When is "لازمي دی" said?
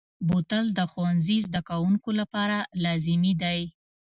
2.83-3.61